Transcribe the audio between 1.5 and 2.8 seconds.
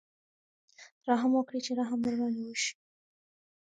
چې رحم در باندې وشي.